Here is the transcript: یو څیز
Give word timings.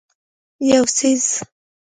یو 0.69 0.83
څیز 0.95 1.25